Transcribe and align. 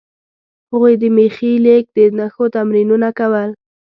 هغوی 0.71 0.93
د 1.01 1.03
میخي 1.17 1.51
لیک 1.65 1.85
د 1.97 1.99
نښو 2.17 2.45
تمرینونه 2.55 3.09
کول. 3.19 3.49